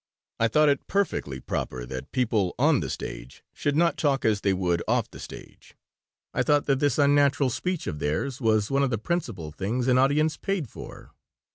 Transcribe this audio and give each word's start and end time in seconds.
I 0.39 0.47
thought 0.47 0.67
it 0.69 0.87
perfectly 0.87 1.39
proper 1.39 1.85
that 1.85 2.11
people 2.11 2.55
on 2.57 2.79
the 2.79 2.89
stage 2.89 3.43
should 3.53 3.75
not 3.75 3.97
talk 3.97 4.25
as 4.25 4.41
they 4.41 4.51
would 4.51 4.81
off 4.87 5.11
the 5.11 5.19
stage. 5.19 5.75
I 6.33 6.41
thought 6.41 6.65
that 6.65 6.79
this 6.79 6.97
unnatural 6.97 7.51
speech 7.51 7.85
of 7.85 7.99
theirs 7.99 8.41
was 8.41 8.71
one 8.71 8.81
of 8.81 8.89
the 8.89 8.97
principal 8.97 9.51
things 9.51 9.87
an 9.87 9.99
audience 9.99 10.37
paid 10.37 10.67
for. 10.67 11.11